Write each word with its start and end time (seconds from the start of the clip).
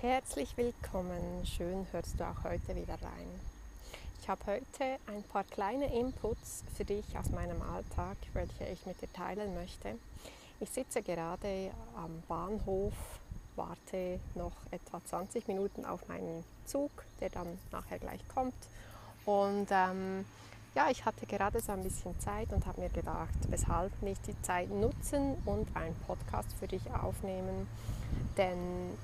Herzlich 0.00 0.56
willkommen, 0.56 1.44
schön 1.44 1.84
hörst 1.90 2.20
du 2.20 2.24
auch 2.24 2.44
heute 2.44 2.76
wieder 2.76 2.94
rein. 3.02 3.28
Ich 4.22 4.28
habe 4.28 4.40
heute 4.46 4.84
ein 5.08 5.24
paar 5.24 5.42
kleine 5.42 5.92
Inputs 5.92 6.62
für 6.76 6.84
dich 6.84 7.04
aus 7.18 7.30
meinem 7.30 7.60
Alltag, 7.62 8.16
welche 8.32 8.64
ich 8.66 8.86
mit 8.86 9.02
dir 9.02 9.12
teilen 9.12 9.56
möchte. 9.56 9.96
Ich 10.60 10.70
sitze 10.70 11.02
gerade 11.02 11.72
am 11.96 12.22
Bahnhof, 12.28 12.92
warte 13.56 14.20
noch 14.36 14.52
etwa 14.70 15.04
20 15.04 15.48
Minuten 15.48 15.84
auf 15.84 16.06
meinen 16.06 16.44
Zug, 16.64 16.92
der 17.20 17.30
dann 17.30 17.58
nachher 17.72 17.98
gleich 17.98 18.20
kommt. 18.28 18.54
Und 19.26 19.66
ähm, 19.72 20.24
ja, 20.76 20.90
ich 20.92 21.04
hatte 21.06 21.26
gerade 21.26 21.58
so 21.58 21.72
ein 21.72 21.82
bisschen 21.82 22.16
Zeit 22.20 22.52
und 22.52 22.66
habe 22.66 22.82
mir 22.82 22.90
gedacht, 22.90 23.34
weshalb 23.48 24.00
nicht 24.02 24.24
die 24.28 24.40
Zeit 24.42 24.70
nutzen 24.70 25.34
und 25.44 25.76
einen 25.76 25.96
Podcast 26.06 26.52
für 26.60 26.68
dich 26.68 26.88
aufnehmen. 26.92 27.66
Denn 28.36 28.96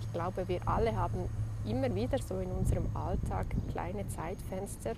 ich 0.00 0.12
glaube, 0.12 0.48
wir 0.48 0.66
alle 0.66 0.96
haben 0.96 1.28
immer 1.66 1.94
wieder 1.94 2.18
so 2.18 2.38
in 2.38 2.50
unserem 2.50 2.86
Alltag 2.94 3.46
kleine 3.72 4.08
Zeitfenster, 4.08 4.94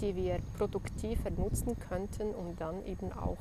die 0.00 0.16
wir 0.16 0.38
produktiver 0.56 1.30
nutzen 1.30 1.76
könnten, 1.88 2.34
um 2.34 2.56
dann 2.56 2.84
eben 2.86 3.12
auch 3.12 3.38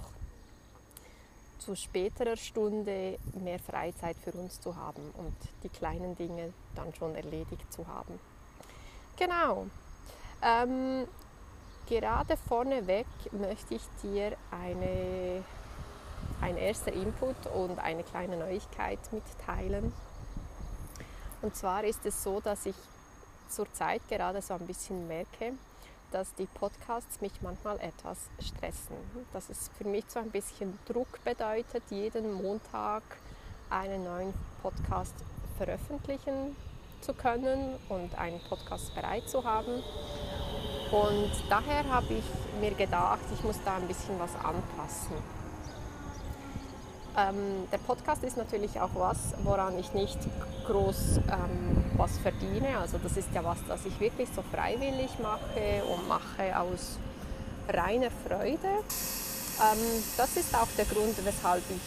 zu 1.59 1.75
späterer 1.75 2.37
Stunde 2.37 3.17
mehr 3.43 3.59
Freizeit 3.59 4.17
für 4.17 4.31
uns 4.31 4.59
zu 4.59 4.75
haben 4.75 5.01
und 5.17 5.35
die 5.63 5.69
kleinen 5.69 6.15
Dinge 6.15 6.53
dann 6.75 6.93
schon 6.95 7.15
erledigt 7.15 7.71
zu 7.71 7.87
haben. 7.87 8.19
Genau. 9.17 9.67
Ähm, 10.41 11.05
gerade 11.87 12.37
vorneweg 12.37 13.05
möchte 13.31 13.75
ich 13.75 13.81
dir 14.01 14.37
eine, 14.51 15.43
ein 16.41 16.57
erster 16.57 16.93
Input 16.93 17.35
und 17.53 17.77
eine 17.79 18.03
kleine 18.03 18.37
Neuigkeit 18.37 18.99
mitteilen. 19.11 19.93
Und 21.41 21.55
zwar 21.55 21.83
ist 21.83 22.05
es 22.05 22.23
so, 22.23 22.39
dass 22.39 22.65
ich 22.65 22.75
zurzeit 23.49 24.01
gerade 24.09 24.41
so 24.41 24.53
ein 24.53 24.67
bisschen 24.67 25.07
merke, 25.07 25.53
dass 26.11 26.33
die 26.35 26.45
Podcasts 26.45 27.21
mich 27.21 27.31
manchmal 27.41 27.79
etwas 27.79 28.17
stressen. 28.39 28.95
Dass 29.33 29.49
es 29.49 29.69
für 29.77 29.85
mich 29.85 30.05
so 30.07 30.19
ein 30.19 30.31
bisschen 30.31 30.77
Druck 30.87 31.23
bedeutet, 31.23 31.83
jeden 31.89 32.33
Montag 32.33 33.03
einen 33.69 34.03
neuen 34.03 34.33
Podcast 34.61 35.13
veröffentlichen 35.57 36.55
zu 37.01 37.13
können 37.13 37.75
und 37.87 38.17
einen 38.17 38.39
Podcast 38.41 38.93
bereit 38.95 39.29
zu 39.29 39.43
haben. 39.43 39.83
Und 40.91 41.31
daher 41.49 41.87
habe 41.87 42.15
ich 42.15 42.23
mir 42.59 42.71
gedacht, 42.71 43.19
ich 43.33 43.43
muss 43.43 43.57
da 43.63 43.75
ein 43.75 43.87
bisschen 43.87 44.19
was 44.19 44.33
anpassen. 44.35 45.38
Ähm, 47.17 47.67
der 47.71 47.79
Podcast 47.79 48.23
ist 48.23 48.37
natürlich 48.37 48.79
auch 48.79 48.91
was, 48.93 49.33
woran 49.43 49.77
ich 49.79 49.93
nicht 49.93 50.19
groß 50.67 51.17
ähm, 51.17 51.83
was 51.97 52.17
verdiene. 52.19 52.77
Also 52.79 52.97
das 53.01 53.17
ist 53.17 53.29
ja 53.33 53.43
was, 53.43 53.57
das 53.67 53.85
ich 53.85 53.99
wirklich 53.99 54.29
so 54.35 54.41
freiwillig 54.41 55.17
mache 55.21 55.83
und 55.91 56.07
mache 56.07 56.57
aus 56.57 56.99
reiner 57.67 58.09
Freude. 58.27 58.83
Ähm, 59.59 60.03
das 60.17 60.37
ist 60.37 60.55
auch 60.55 60.67
der 60.77 60.85
Grund, 60.85 61.15
weshalb 61.25 61.63
ich 61.69 61.81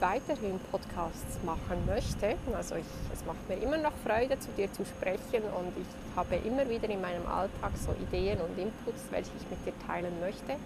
weiterhin 0.00 0.58
Podcasts 0.70 1.38
machen 1.44 1.86
möchte. 1.86 2.36
Also 2.54 2.74
ich, 2.74 2.84
es 3.14 3.24
macht 3.24 3.48
mir 3.48 3.56
immer 3.62 3.78
noch 3.78 3.92
Freude, 4.04 4.38
zu 4.40 4.48
dir 4.56 4.70
zu 4.72 4.84
sprechen 4.84 5.44
und 5.56 5.72
ich 5.78 5.86
habe 6.16 6.36
immer 6.36 6.68
wieder 6.68 6.90
in 6.90 7.00
meinem 7.00 7.26
Alltag 7.26 7.70
so 7.78 7.94
Ideen 8.02 8.40
und 8.40 8.58
Inputs, 8.58 9.04
welche 9.10 9.30
ich 9.38 9.48
mit 9.48 9.64
dir 9.64 9.72
teilen 9.86 10.12
möchte. 10.20 10.58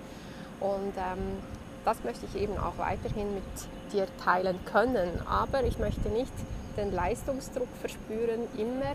Und 0.59 0.95
ähm, 0.97 1.43
das 1.87 2.03
möchte 2.03 2.27
ich 2.27 2.43
eben 2.43 2.59
auch 2.59 2.79
weiterhin 2.79 3.33
mit 3.33 3.45
dir 3.93 4.07
teilen 4.23 4.59
können. 4.65 5.23
Aber 5.27 5.63
ich 5.63 5.79
möchte 5.79 6.09
nicht 6.09 6.33
den 6.77 6.93
Leistungsdruck 6.93 7.69
verspüren, 7.81 8.49
immer 8.59 8.95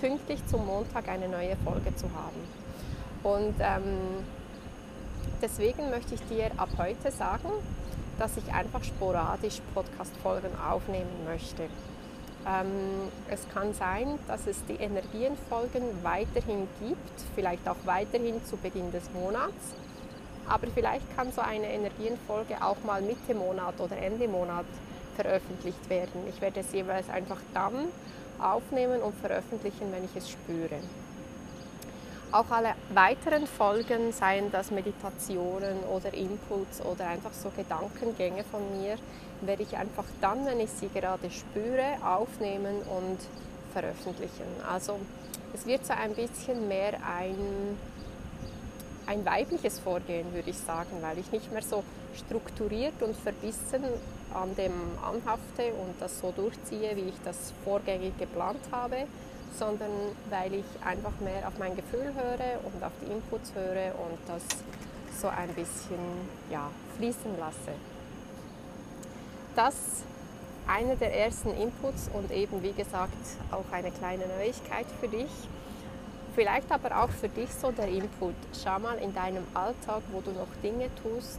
pünktlich 0.00 0.46
zum 0.46 0.64
Montag 0.66 1.08
eine 1.08 1.28
neue 1.28 1.56
Folge 1.64 1.94
zu 1.96 2.06
haben. 2.06 2.40
Und 3.24 3.54
ähm, 3.58 4.24
deswegen 5.42 5.90
möchte 5.90 6.14
ich 6.14 6.22
dir 6.28 6.50
ab 6.56 6.68
heute 6.78 7.10
sagen, 7.10 7.50
dass 8.20 8.36
ich 8.36 8.52
einfach 8.54 8.84
sporadisch 8.84 9.60
Podcast-Folgen 9.74 10.56
aufnehmen 10.56 11.24
möchte. 11.26 11.64
Ähm, 12.46 13.10
es 13.28 13.48
kann 13.52 13.74
sein, 13.74 14.18
dass 14.28 14.46
es 14.46 14.64
die 14.66 14.74
Energienfolgen 14.74 15.82
weiterhin 16.04 16.68
gibt, 16.80 17.20
vielleicht 17.34 17.66
auch 17.68 17.76
weiterhin 17.84 18.44
zu 18.44 18.56
Beginn 18.58 18.92
des 18.92 19.10
Monats. 19.12 19.74
Aber 20.48 20.66
vielleicht 20.74 21.16
kann 21.16 21.32
so 21.32 21.40
eine 21.40 21.72
Energienfolge 21.72 22.62
auch 22.62 22.76
mal 22.84 23.00
Mitte 23.02 23.34
Monat 23.34 23.80
oder 23.80 23.96
Ende 23.96 24.28
Monat 24.28 24.66
veröffentlicht 25.16 25.88
werden. 25.88 26.26
Ich 26.28 26.40
werde 26.40 26.60
es 26.60 26.72
jeweils 26.72 27.08
einfach 27.08 27.38
dann 27.54 27.86
aufnehmen 28.38 29.00
und 29.00 29.14
veröffentlichen, 29.16 29.92
wenn 29.92 30.04
ich 30.04 30.16
es 30.16 30.30
spüre. 30.30 30.80
Auch 32.32 32.50
alle 32.50 32.74
weiteren 32.92 33.46
Folgen, 33.46 34.12
seien 34.12 34.50
das 34.50 34.72
Meditationen 34.72 35.78
oder 35.84 36.12
Inputs 36.12 36.80
oder 36.80 37.06
einfach 37.06 37.32
so 37.32 37.50
Gedankengänge 37.56 38.42
von 38.50 38.60
mir, 38.80 38.96
werde 39.40 39.62
ich 39.62 39.76
einfach 39.76 40.04
dann, 40.20 40.44
wenn 40.44 40.58
ich 40.58 40.70
sie 40.70 40.88
gerade 40.88 41.30
spüre, 41.30 41.96
aufnehmen 42.04 42.82
und 42.82 43.18
veröffentlichen. 43.72 44.46
Also 44.68 44.98
es 45.54 45.64
wird 45.64 45.86
so 45.86 45.92
ein 45.92 46.14
bisschen 46.14 46.66
mehr 46.66 46.94
ein 46.94 47.78
ein 49.06 49.24
weibliches 49.24 49.78
Vorgehen, 49.78 50.32
würde 50.34 50.50
ich 50.50 50.58
sagen, 50.58 50.90
weil 51.00 51.18
ich 51.18 51.30
nicht 51.32 51.52
mehr 51.52 51.62
so 51.62 51.84
strukturiert 52.16 53.00
und 53.00 53.16
verbissen 53.16 53.84
an 54.32 54.54
dem 54.56 54.72
anhafte 55.02 55.72
und 55.74 55.94
das 56.00 56.20
so 56.20 56.32
durchziehe, 56.32 56.96
wie 56.96 57.08
ich 57.08 57.14
das 57.24 57.52
vorgängig 57.64 58.16
geplant 58.18 58.60
habe, 58.72 59.06
sondern 59.58 59.90
weil 60.30 60.54
ich 60.54 60.64
einfach 60.84 61.12
mehr 61.20 61.46
auf 61.46 61.58
mein 61.58 61.76
Gefühl 61.76 62.12
höre 62.14 62.64
und 62.64 62.82
auf 62.82 62.92
die 63.02 63.12
Inputs 63.12 63.52
höre 63.54 63.94
und 63.98 64.18
das 64.26 64.42
so 65.20 65.28
ein 65.28 65.48
bisschen 65.54 65.98
ja, 66.50 66.70
fließen 66.96 67.38
lasse. 67.38 67.72
Das 69.54 69.74
einer 70.66 70.96
der 70.96 71.14
ersten 71.16 71.50
Inputs 71.50 72.10
und 72.12 72.30
eben 72.30 72.62
wie 72.62 72.72
gesagt 72.72 73.12
auch 73.50 73.64
eine 73.70 73.90
kleine 73.90 74.24
Neuigkeit 74.26 74.86
für 75.00 75.08
dich. 75.08 75.30
Vielleicht 76.34 76.72
aber 76.72 77.00
auch 77.00 77.10
für 77.10 77.28
dich 77.28 77.48
so 77.50 77.70
der 77.70 77.86
Input. 77.86 78.34
Schau 78.62 78.80
mal 78.80 78.98
in 78.98 79.14
deinem 79.14 79.44
Alltag, 79.54 80.02
wo 80.10 80.20
du 80.20 80.32
noch 80.32 80.48
Dinge 80.64 80.90
tust, 81.00 81.38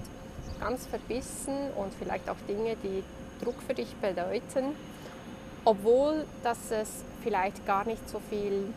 ganz 0.61 0.87
verbissen 0.87 1.71
und 1.75 1.93
vielleicht 1.99 2.29
auch 2.29 2.37
Dinge, 2.47 2.77
die 2.81 3.03
Druck 3.43 3.61
für 3.67 3.73
dich 3.73 3.93
bedeuten, 3.95 4.73
obwohl 5.65 6.25
dass 6.43 6.71
es 6.71 6.89
vielleicht 7.23 7.65
gar 7.65 7.85
nicht 7.85 8.09
so 8.09 8.21
viel 8.29 8.73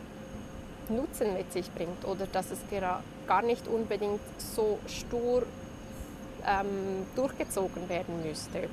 Nutzen 0.89 1.35
mit 1.35 1.53
sich 1.53 1.71
bringt 1.71 2.03
oder 2.03 2.27
dass 2.27 2.51
es 2.51 2.59
gar 3.25 3.41
nicht 3.41 3.67
unbedingt 3.67 4.19
so 4.39 4.79
stur 4.87 5.43
ähm, 6.45 7.05
durchgezogen 7.15 7.87
werden 7.87 8.21
müsste. 8.25 8.67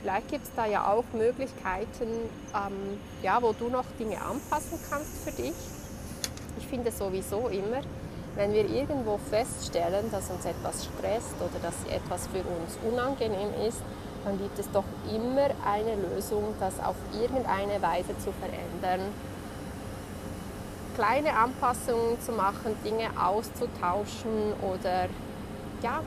Vielleicht 0.00 0.28
gibt 0.28 0.44
es 0.44 0.50
da 0.54 0.66
ja 0.66 0.86
auch 0.86 1.04
Möglichkeiten, 1.14 2.06
ähm, 2.54 3.00
ja, 3.22 3.42
wo 3.42 3.52
du 3.52 3.68
noch 3.70 3.86
Dinge 3.98 4.20
anpassen 4.22 4.78
kannst 4.88 5.24
für 5.24 5.32
dich 5.32 5.54
ich 6.66 6.70
finde 6.70 6.90
sowieso 6.90 7.46
immer, 7.48 7.80
wenn 8.34 8.52
wir 8.52 8.68
irgendwo 8.68 9.18
feststellen, 9.30 10.10
dass 10.10 10.30
uns 10.30 10.44
etwas 10.44 10.84
stresst 10.84 11.36
oder 11.38 11.60
dass 11.62 11.74
etwas 11.88 12.26
für 12.26 12.40
uns 12.40 12.76
unangenehm 12.82 13.50
ist, 13.68 13.80
dann 14.24 14.36
gibt 14.36 14.58
es 14.58 14.68
doch 14.72 14.84
immer 15.08 15.48
eine 15.64 15.94
Lösung, 15.94 16.42
das 16.58 16.74
auf 16.80 16.96
irgendeine 17.14 17.80
Weise 17.80 18.18
zu 18.18 18.32
verändern. 18.32 19.06
kleine 20.96 21.36
Anpassungen 21.36 22.20
zu 22.20 22.32
machen, 22.32 22.74
Dinge 22.82 23.10
auszutauschen 23.22 24.54
oder 24.62 25.06
ja, 25.82 26.00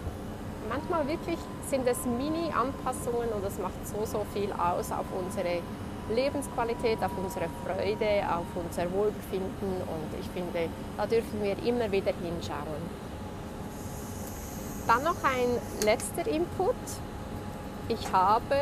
manchmal 0.68 1.08
wirklich 1.08 1.38
sind 1.70 1.88
es 1.88 2.06
Mini-Anpassungen 2.06 3.30
und 3.30 3.46
das 3.46 3.60
macht 3.60 3.88
so, 3.88 4.04
so 4.06 4.26
viel 4.34 4.52
aus 4.52 4.92
auf 4.92 5.06
unsere 5.18 5.62
Lebensqualität, 6.10 7.04
auf 7.04 7.12
unsere 7.18 7.48
Freude, 7.64 8.24
auf 8.30 8.46
unser 8.56 8.92
Wohlbefinden 8.92 9.82
und 9.88 10.20
ich 10.20 10.28
finde, 10.30 10.70
da 10.98 11.06
dürfen 11.06 11.44
wir 11.44 11.58
immer 11.64 11.92
wieder 11.92 12.14
hinschauen. 12.22 13.10
Dann 14.88 15.04
noch 15.04 15.24
ein 15.24 15.86
letzter 15.86 16.28
Input. 16.28 16.76
Ich 17.90 18.12
habe 18.12 18.56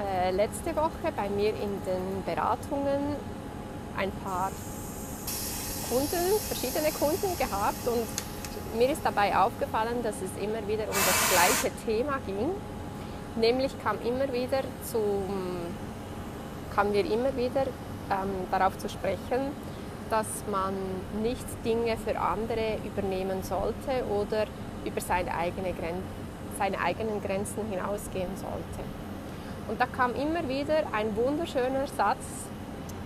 äh, 0.00 0.30
letzte 0.30 0.74
Woche 0.76 1.12
bei 1.16 1.28
mir 1.28 1.50
in 1.50 1.82
den 1.84 2.22
Beratungen 2.24 3.16
ein 3.96 4.10
paar 4.24 4.50
Kunden, 5.88 6.40
verschiedene 6.46 6.92
Kunden 6.92 7.36
gehabt 7.36 7.86
und 7.86 8.78
mir 8.78 8.90
ist 8.90 9.00
dabei 9.04 9.36
aufgefallen, 9.36 10.02
dass 10.02 10.14
es 10.22 10.30
immer 10.42 10.66
wieder 10.68 10.84
um 10.84 10.94
das 10.94 11.30
gleiche 11.32 11.74
Thema 11.84 12.18
ging. 12.24 12.50
Nämlich 13.40 13.72
kam 13.82 13.96
immer 14.02 14.30
wieder 14.32 14.60
zum, 14.84 15.24
kamen 16.74 16.92
wir 16.92 17.10
immer 17.10 17.34
wieder 17.36 17.62
ähm, 18.10 18.46
darauf 18.50 18.76
zu 18.76 18.88
sprechen, 18.88 19.52
dass 20.10 20.26
man 20.50 20.74
nicht 21.22 21.46
Dinge 21.64 21.96
für 21.96 22.18
andere 22.20 22.76
übernehmen 22.84 23.42
sollte 23.42 24.04
oder 24.10 24.44
über 24.84 25.00
seine, 25.00 25.34
eigene 25.34 25.72
Gren 25.72 26.02
seine 26.58 26.78
eigenen 26.78 27.22
Grenzen 27.22 27.66
hinausgehen 27.70 28.36
sollte. 28.36 28.84
Und 29.68 29.80
da 29.80 29.86
kam 29.86 30.14
immer 30.14 30.46
wieder 30.46 30.82
ein 30.92 31.16
wunderschöner 31.16 31.86
Satz 31.86 32.26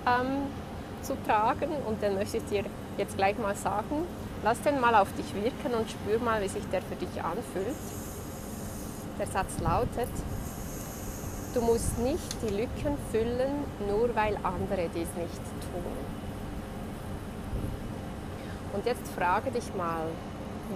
ähm, 0.07 0.49
zu 1.03 1.15
tragen 1.25 1.71
und 1.87 2.03
den 2.03 2.15
möchte 2.17 2.39
ich 2.39 2.45
dir 2.47 2.65
jetzt 2.99 3.17
gleich 3.17 3.39
mal 3.39 3.55
sagen. 3.55 4.07
Lass 4.43 4.61
den 4.63 4.81
mal 4.81 4.97
auf 4.97 5.09
dich 5.17 5.33
wirken 5.35 5.79
und 5.79 5.89
spür 5.89 6.19
mal, 6.19 6.43
wie 6.43 6.49
sich 6.49 6.65
der 6.73 6.83
für 6.83 6.97
dich 6.97 7.23
anfühlt. 7.23 7.77
Der 9.17 9.27
Satz 9.29 9.61
lautet, 9.61 10.11
du 11.55 11.61
musst 11.61 11.99
nicht 12.01 12.37
die 12.43 12.53
Lücken 12.53 12.99
füllen, 13.13 13.63
nur 13.89 14.15
weil 14.17 14.37
andere 14.43 14.89
dies 14.93 15.09
nicht 15.17 15.45
tun. 15.71 15.85
Und 18.73 18.85
jetzt 18.85 19.07
frage 19.17 19.53
dich 19.53 19.73
mal, 19.77 20.07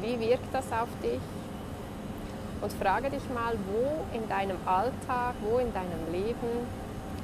wie 0.00 0.20
wirkt 0.20 0.54
das 0.54 0.66
auf 0.70 0.88
dich? 1.02 1.20
Und 2.60 2.72
frage 2.74 3.10
dich 3.10 3.28
mal, 3.34 3.54
wo 3.72 4.16
in 4.16 4.28
deinem 4.28 4.58
Alltag, 4.66 5.34
wo 5.42 5.58
in 5.58 5.72
deinem 5.74 6.12
Leben, 6.12 6.66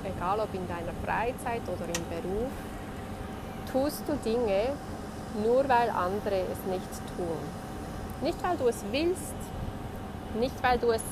egal 0.04 0.40
ob 0.40 0.52
in 0.52 0.66
deiner 0.66 0.92
Freizeit 1.04 1.62
oder 1.68 1.86
im 1.86 2.22
Beruf, 2.22 2.50
tust 3.70 4.02
du 4.08 4.16
Dinge, 4.28 4.70
nur 5.44 5.68
weil 5.68 5.90
andere 5.90 6.40
es 6.40 6.58
nicht 6.68 6.90
tun. 7.16 7.38
Nicht 8.20 8.42
weil 8.42 8.56
du 8.56 8.66
es 8.66 8.84
willst, 8.90 9.34
nicht 10.34 10.62
weil 10.62 10.78
du 10.78 10.90
es 10.90 11.02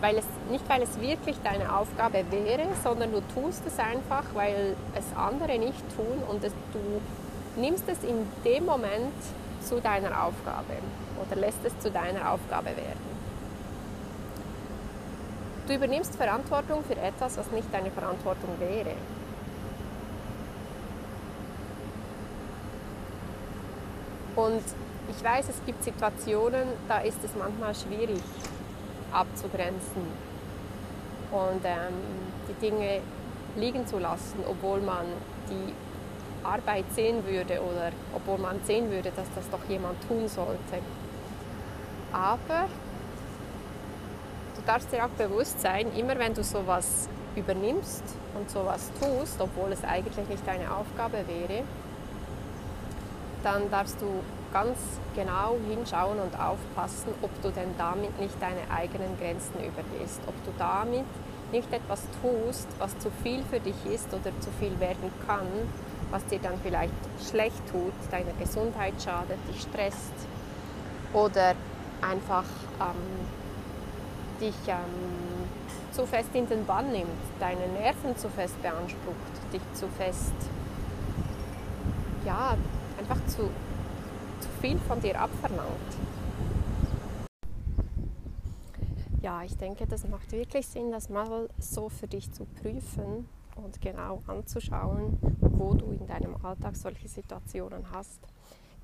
weil 0.00 0.18
es, 0.18 0.24
nicht 0.50 0.68
weil 0.68 0.82
es 0.82 1.00
wirklich 1.00 1.36
deine 1.42 1.74
Aufgabe 1.74 2.24
wäre, 2.30 2.66
sondern 2.82 3.12
du 3.12 3.20
tust 3.34 3.62
es 3.66 3.78
einfach, 3.78 4.24
weil 4.34 4.76
es 4.94 5.04
andere 5.16 5.58
nicht 5.58 5.82
tun 5.96 6.22
und 6.28 6.44
es, 6.44 6.52
du 6.72 7.60
nimmst 7.60 7.84
es 7.88 8.02
in 8.04 8.26
dem 8.44 8.66
Moment 8.66 9.14
zu 9.62 9.80
deiner 9.80 10.24
Aufgabe 10.24 10.74
oder 11.20 11.40
lässt 11.40 11.64
es 11.64 11.78
zu 11.80 11.90
deiner 11.90 12.30
Aufgabe 12.30 12.66
werden. 12.66 13.16
Du 15.66 15.74
übernimmst 15.74 16.14
Verantwortung 16.14 16.84
für 16.84 16.96
etwas, 16.96 17.36
was 17.36 17.50
nicht 17.50 17.72
deine 17.72 17.90
Verantwortung 17.90 18.50
wäre. 18.60 18.92
Und 24.36 24.62
ich 25.08 25.24
weiß, 25.24 25.48
es 25.48 25.64
gibt 25.64 25.82
Situationen, 25.84 26.68
da 26.88 26.98
ist 26.98 27.22
es 27.24 27.30
manchmal 27.36 27.74
schwierig 27.74 28.22
abzugrenzen 29.12 30.02
und 31.30 31.64
ähm, 31.64 31.94
die 32.48 32.54
Dinge 32.54 33.00
liegen 33.56 33.86
zu 33.86 33.98
lassen, 33.98 34.40
obwohl 34.48 34.80
man 34.80 35.06
die 35.48 35.72
Arbeit 36.44 36.84
sehen 36.94 37.24
würde 37.26 37.60
oder 37.60 37.90
obwohl 38.14 38.38
man 38.38 38.62
sehen 38.64 38.90
würde, 38.90 39.10
dass 39.14 39.26
das 39.34 39.48
doch 39.50 39.68
jemand 39.68 39.96
tun 40.06 40.28
sollte. 40.28 40.82
Aber 42.12 42.68
du 44.54 44.62
darfst 44.66 44.92
dir 44.92 45.04
auch 45.04 45.10
bewusst 45.10 45.60
sein, 45.60 45.92
immer 45.96 46.18
wenn 46.18 46.34
du 46.34 46.44
sowas 46.44 47.08
übernimmst 47.34 48.04
und 48.34 48.50
sowas 48.50 48.90
tust, 49.00 49.40
obwohl 49.40 49.72
es 49.72 49.82
eigentlich 49.84 50.28
nicht 50.28 50.46
deine 50.46 50.70
Aufgabe 50.74 51.24
wäre, 51.26 51.62
dann 53.42 53.70
darfst 53.70 54.00
du 54.00 54.22
ganz 54.52 54.78
genau 55.14 55.56
hinschauen 55.68 56.18
und 56.18 56.38
aufpassen, 56.38 57.12
ob 57.22 57.30
du 57.42 57.50
denn 57.50 57.74
damit 57.78 58.18
nicht 58.20 58.34
deine 58.40 58.70
eigenen 58.70 59.18
Grenzen 59.18 59.54
übergehst, 59.56 60.20
ob 60.26 60.34
du 60.44 60.52
damit 60.58 61.04
nicht 61.52 61.72
etwas 61.72 62.02
tust, 62.22 62.66
was 62.78 62.98
zu 62.98 63.10
viel 63.22 63.42
für 63.50 63.60
dich 63.60 63.76
ist 63.92 64.08
oder 64.08 64.32
zu 64.40 64.50
viel 64.58 64.78
werden 64.80 65.10
kann, 65.26 65.46
was 66.10 66.24
dir 66.26 66.38
dann 66.38 66.58
vielleicht 66.62 66.92
schlecht 67.28 67.62
tut, 67.70 67.92
deiner 68.10 68.32
Gesundheit 68.38 68.94
schadet, 69.02 69.38
dich 69.48 69.62
stresst 69.62 70.14
oder 71.12 71.54
einfach 72.02 72.44
ähm, 72.80 73.26
dich 74.40 74.54
ähm, 74.68 75.46
zu 75.92 76.06
fest 76.06 76.28
in 76.34 76.48
den 76.48 76.66
Bann 76.66 76.92
nimmt, 76.92 77.08
deine 77.40 77.66
Nerven 77.68 78.16
zu 78.16 78.28
fest 78.28 78.60
beansprucht, 78.62 79.52
dich 79.52 79.62
zu 79.74 79.88
fest, 79.88 80.34
ja, 82.24 82.56
einfach 82.98 83.24
zu, 83.26 83.50
zu 84.40 84.48
viel 84.60 84.78
von 84.78 85.00
dir 85.00 85.20
abverlangt. 85.20 85.70
Ja, 89.22 89.42
ich 89.42 89.56
denke, 89.56 89.86
das 89.86 90.06
macht 90.06 90.30
wirklich 90.32 90.66
Sinn, 90.66 90.92
das 90.92 91.08
mal 91.08 91.48
so 91.58 91.88
für 91.88 92.06
dich 92.06 92.30
zu 92.32 92.44
prüfen 92.44 93.28
und 93.56 93.80
genau 93.80 94.22
anzuschauen, 94.26 95.18
wo 95.40 95.74
du 95.74 95.90
in 95.90 96.06
deinem 96.06 96.36
Alltag 96.44 96.76
solche 96.76 97.08
Situationen 97.08 97.90
hast. 97.90 98.20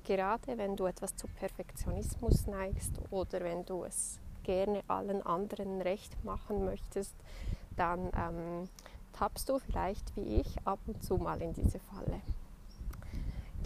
Gerade 0.03 0.57
wenn 0.57 0.75
du 0.75 0.85
etwas 0.85 1.15
zu 1.15 1.27
Perfektionismus 1.27 2.47
neigst 2.47 2.99
oder 3.09 3.39
wenn 3.41 3.63
du 3.63 3.85
es 3.85 4.19
gerne 4.43 4.81
allen 4.87 5.25
anderen 5.25 5.81
recht 5.81 6.23
machen 6.25 6.65
möchtest, 6.65 7.15
dann 7.77 8.11
ähm, 8.17 8.67
tappst 9.13 9.47
du 9.47 9.59
vielleicht 9.59 10.15
wie 10.15 10.41
ich 10.41 10.57
ab 10.65 10.79
und 10.87 11.01
zu 11.03 11.17
mal 11.17 11.41
in 11.41 11.53
diese 11.53 11.79
Falle. 11.79 12.21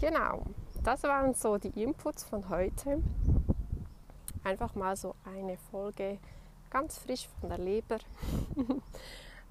Genau, 0.00 0.44
das 0.88 1.02
waren 1.02 1.34
so 1.34 1.58
die 1.58 1.82
Inputs 1.82 2.24
von 2.24 2.48
heute. 2.48 3.02
Einfach 4.42 4.74
mal 4.74 4.96
so 4.96 5.14
eine 5.22 5.58
Folge 5.70 6.16
ganz 6.70 6.96
frisch 6.96 7.28
von 7.28 7.50
der 7.50 7.58
Leber. 7.58 7.98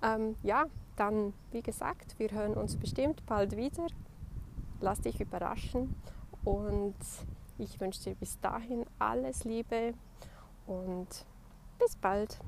ähm, 0.01 0.36
ja, 0.41 0.65
dann 0.96 1.36
wie 1.51 1.62
gesagt, 1.62 2.17
wir 2.17 2.32
hören 2.32 2.56
uns 2.56 2.75
bestimmt 2.75 3.24
bald 3.27 3.56
wieder. 3.56 3.86
Lass 4.82 5.00
dich 5.01 5.22
überraschen 5.22 5.96
und 6.44 6.96
ich 7.60 7.79
wünsche 7.79 8.01
dir 8.01 8.15
bis 8.15 8.39
dahin 8.39 8.84
alles 8.98 9.44
Liebe 9.44 9.94
und 10.65 11.08
bis 11.77 11.96
bald. 11.98 12.39